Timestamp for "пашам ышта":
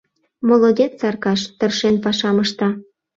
2.03-2.69